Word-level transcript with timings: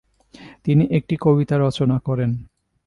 তিনি 0.63 0.83
একটি 0.91 1.15
কবিতা 1.21 1.55
রচনা 1.57 1.97
করেন। 1.99 2.31